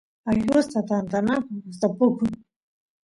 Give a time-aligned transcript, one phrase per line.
[0.29, 2.31] allusta tantanaku gustapukun